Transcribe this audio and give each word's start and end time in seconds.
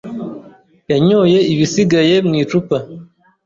yanyoye 0.91 1.39
ibisigaye 1.53 2.15
mu 2.27 2.33
icupa. 2.41 2.77